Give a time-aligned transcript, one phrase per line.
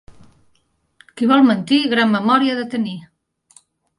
[1.19, 2.97] Qui vol mentir, gran memòria ha de tenir.